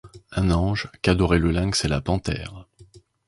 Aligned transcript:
Un 0.31 0.49
ange, 0.49 0.89
qu’adoraient 1.03 1.37
le 1.37 1.51
lynx 1.51 1.85
et 1.85 1.87
la 1.87 2.01
panthère 2.01 2.65